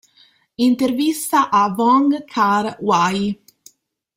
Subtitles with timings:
[0.67, 3.39] Intervista a Wong Kar-Wai.